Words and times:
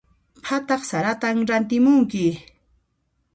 Phataq 0.45 0.81
saratan 0.89 1.37
rantimunki. 1.49 2.25